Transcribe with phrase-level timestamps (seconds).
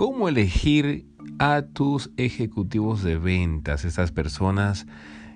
[0.00, 1.04] cómo elegir
[1.38, 4.86] a tus ejecutivos de ventas, esas personas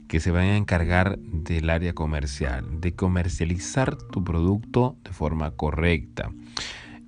[0.08, 6.30] que se van a encargar del área comercial, de comercializar tu producto de forma correcta.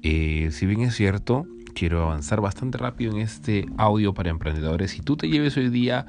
[0.02, 4.90] Eh, si bien es cierto, quiero avanzar bastante rápido en este audio para emprendedores.
[4.90, 6.04] Si tú te lleves hoy día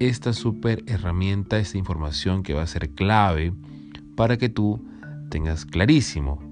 [0.00, 3.54] esta super herramienta, esta información que va a ser clave
[4.16, 4.84] para que tú
[5.30, 6.42] tengas clarísimo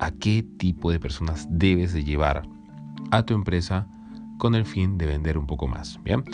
[0.00, 2.42] a qué tipo de personas debes de llevar
[3.10, 3.86] a tu empresa
[4.38, 6.24] con el fin de vender un poco más, ¿bien?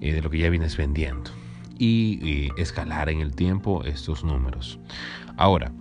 [0.00, 1.30] Eh, de lo que ya vienes vendiendo
[1.78, 4.78] y escalar en el tiempo estos números.
[5.38, 5.72] Ahora,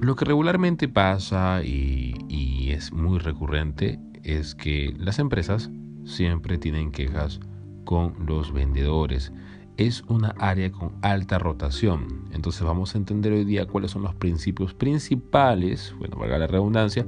[0.00, 5.70] lo que regularmente pasa y, y es muy recurrente es que las empresas
[6.04, 7.40] siempre tienen quejas
[7.84, 9.32] con los vendedores.
[9.76, 12.26] Es una área con alta rotación.
[12.32, 17.06] Entonces vamos a entender hoy día cuáles son los principios principales, bueno, valga la redundancia,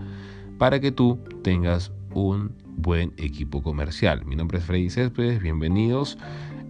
[0.59, 4.25] para que tú tengas un buen equipo comercial.
[4.25, 6.17] Mi nombre es Freddy Céspedes, bienvenidos.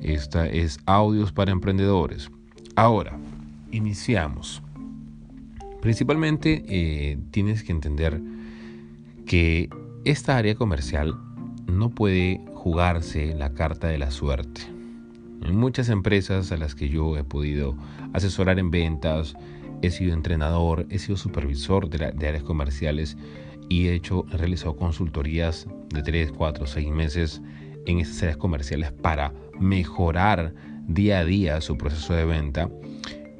[0.02, 2.30] Esta es Audios para Emprendedores.
[2.74, 3.19] Ahora,
[3.70, 4.62] iniciamos.
[5.80, 8.20] Principalmente eh, tienes que entender
[9.24, 9.70] que
[10.05, 11.14] esta área comercial
[11.66, 14.62] no puede jugarse la carta de la suerte.
[15.42, 17.77] En muchas empresas a las que yo he podido
[18.12, 19.36] asesorar en ventas,
[19.83, 23.16] he sido entrenador, he sido supervisor de, de áreas comerciales
[23.69, 27.42] y he hecho, he realizado consultorías de 3, 4, 6 meses
[27.86, 30.55] en esas áreas comerciales para mejorar
[30.86, 32.70] día a día su proceso de venta.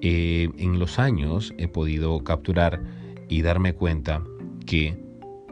[0.01, 2.83] Eh, en los años he podido capturar
[3.29, 4.23] y darme cuenta
[4.67, 4.97] que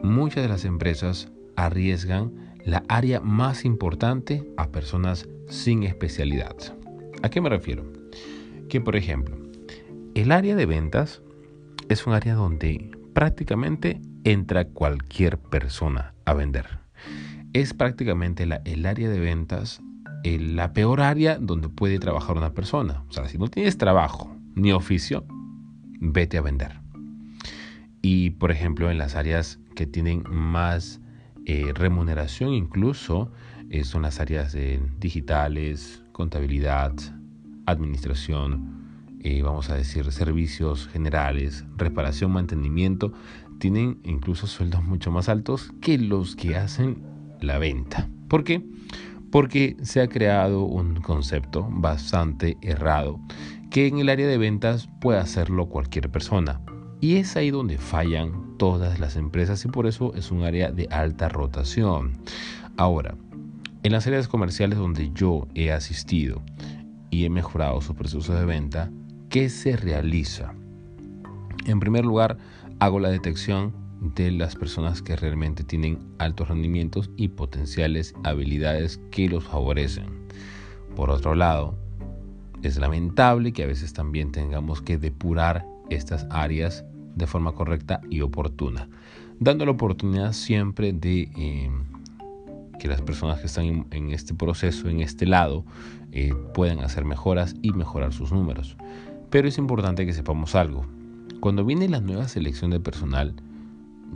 [0.03, 6.55] muchas de las empresas arriesgan la área más importante a personas sin especialidad.
[7.21, 7.85] ¿A qué me refiero?
[8.69, 9.37] Que por ejemplo,
[10.15, 11.21] el área de ventas
[11.89, 16.65] es un área donde prácticamente entra cualquier persona a vender.
[17.53, 19.81] Es prácticamente el área de ventas
[20.39, 23.03] la peor área donde puede trabajar una persona.
[23.09, 25.25] O sea, si no tienes trabajo ni oficio,
[25.99, 26.79] vete a vender.
[28.01, 30.99] Y por ejemplo, en las áreas que tienen más
[31.45, 33.31] eh, remuneración, incluso
[33.69, 34.57] eh, son las áreas
[34.99, 36.93] digitales, contabilidad,
[37.65, 38.75] administración,
[39.21, 43.11] eh, vamos a decir, servicios generales, reparación, mantenimiento,
[43.59, 47.03] tienen incluso sueldos mucho más altos que los que hacen
[47.41, 48.09] la venta.
[48.27, 48.63] ¿Por qué?
[49.31, 53.19] Porque se ha creado un concepto bastante errado,
[53.69, 56.61] que en el área de ventas puede hacerlo cualquier persona.
[57.01, 60.87] Y es ahí donde fallan todas las empresas y por eso es un área de
[60.89, 62.13] alta rotación.
[62.77, 63.15] Ahora,
[63.83, 66.41] en las áreas comerciales donde yo he asistido
[67.11, 68.89] y he mejorado su proceso de venta,
[69.29, 70.53] ¿qué se realiza?
[71.65, 72.37] En primer lugar,
[72.79, 73.73] hago la detección
[74.15, 80.05] de las personas que realmente tienen altos rendimientos y potenciales habilidades que los favorecen.
[80.95, 81.75] Por otro lado,
[82.61, 86.83] es lamentable que a veces también tengamos que depurar estas áreas
[87.15, 88.89] de forma correcta y oportuna,
[89.39, 91.71] dando la oportunidad siempre de eh,
[92.79, 95.65] que las personas que están en, este proceso, en este lado,
[96.11, 98.77] eh, puedan hacer mejoras y mejorar sus números.
[99.29, 100.85] Pero es importante que sepamos algo.
[101.45, 103.35] Cuando viene la nueva selección de personal,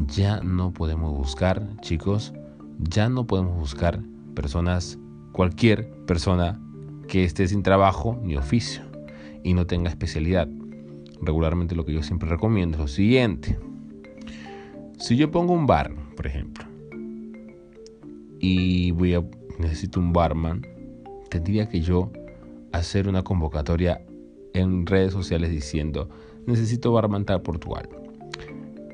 [0.07, 2.33] ya no podemos buscar, chicos,
[2.79, 4.01] ya no podemos buscar
[4.33, 4.97] personas,
[5.31, 6.59] cualquier persona
[7.07, 8.81] que esté sin trabajo ni oficio
[9.43, 10.49] y no tenga especialidad.
[11.21, 13.59] Regularmente lo que yo siempre recomiendo es lo siguiente.
[14.97, 16.65] Si yo pongo un bar, por ejemplo,
[18.39, 19.23] y voy a
[19.59, 20.65] necesito un barman,
[21.29, 22.11] tendría que yo
[22.71, 24.03] hacer una convocatoria
[24.55, 26.09] en redes sociales diciendo,
[26.45, 27.89] necesito barman tal Portugal.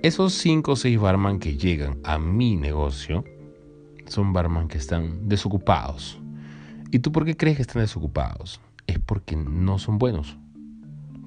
[0.02, 3.24] Esos 5 o 6 barman que llegan a mi negocio
[4.06, 6.20] son barman que están desocupados.
[6.92, 8.62] ¿Y tú por qué crees que están desocupados?
[8.88, 10.38] Es porque no son buenos.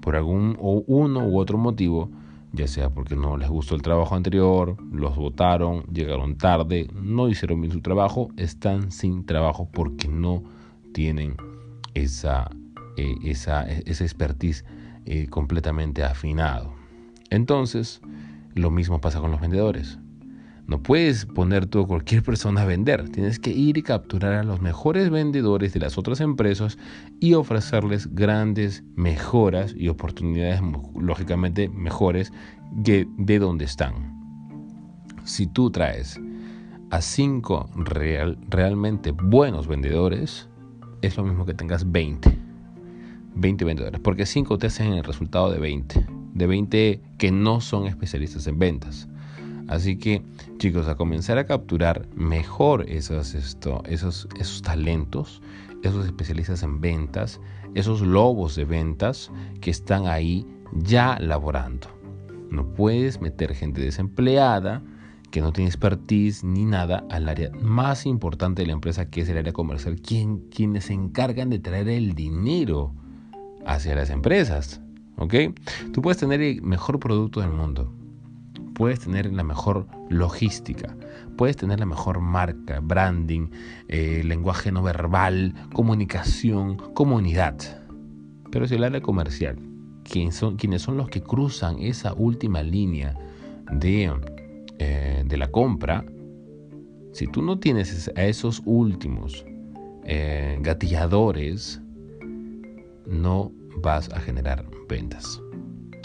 [0.00, 2.10] Por algún o uno u otro motivo,
[2.52, 7.60] ya sea porque no les gustó el trabajo anterior, los votaron, llegaron tarde, no hicieron
[7.60, 10.44] bien su trabajo, están sin trabajo porque no
[10.92, 11.36] tienen
[11.94, 12.50] esa,
[12.96, 14.64] eh, esa, esa expertise
[15.10, 16.74] eh, completamente afinado.
[17.30, 18.02] Entonces,
[18.54, 19.98] lo mismo pasa con los vendedores.
[20.66, 23.08] No puedes poner tú a cualquier persona a vender.
[23.08, 26.76] Tienes que ir y capturar a los mejores vendedores de las otras empresas
[27.20, 30.60] y ofrecerles grandes mejoras y oportunidades
[30.94, 32.30] lógicamente mejores
[32.84, 34.14] que de donde están.
[35.24, 36.20] Si tú traes
[36.90, 40.50] a cinco real, realmente buenos vendedores,
[41.00, 42.47] es lo mismo que tengas 20.
[43.38, 47.86] 20 vendedores, porque 5 te hacen el resultado de 20 de 20 que no son
[47.86, 49.08] especialistas en ventas.
[49.66, 50.22] Así que,
[50.56, 55.42] chicos, a comenzar a capturar mejor esos, esto, esos, esos talentos,
[55.82, 57.40] esos especialistas en ventas,
[57.74, 59.30] esos lobos de ventas
[59.60, 61.88] que están ahí ya laborando.
[62.50, 64.82] No puedes meter gente desempleada
[65.30, 69.28] que no tiene expertise ni nada al área más importante de la empresa, que es
[69.28, 72.94] el área comercial, quien, quienes se encargan de traer el dinero
[73.68, 74.80] hacia las empresas.
[75.16, 75.34] ¿Ok?
[75.92, 77.92] Tú puedes tener el mejor producto del mundo,
[78.74, 80.96] puedes tener la mejor logística,
[81.36, 83.48] puedes tener la mejor marca, branding,
[83.88, 87.56] eh, lenguaje no verbal, comunicación, comunidad.
[88.52, 89.58] Pero si el área comercial,
[90.04, 93.16] quienes son, quienes son los que cruzan esa última línea
[93.72, 94.12] de,
[94.78, 96.04] eh, de la compra,
[97.12, 99.44] si tú no tienes a esos últimos
[100.04, 101.82] eh, gatilladores,
[103.08, 105.40] no vas a generar ventas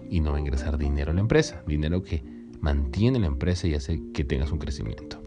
[0.10, 2.24] y no a ingresar dinero a la empresa, dinero que
[2.62, 5.22] mantiene la empresa y hace que tengas un crecimiento.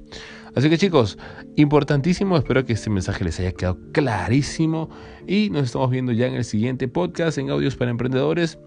[0.55, 1.19] Así que chicos,
[1.57, 4.89] importantísimo, espero que este mensaje les haya quedado clarísimo
[5.27, 8.59] y nos estamos viendo ya en el siguiente podcast en Audios para Emprendedores.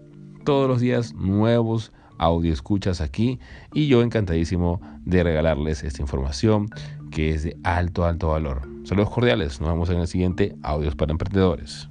[0.44, 3.40] Todos los días nuevos audio escuchas aquí
[3.72, 6.68] y yo encantadísimo de regalarles esta información
[7.10, 8.62] que es de alto, alto valor.
[8.84, 11.88] Saludos cordiales, nos vemos en el siguiente Audios para Emprendedores.